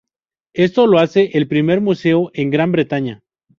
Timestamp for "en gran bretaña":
2.33-3.21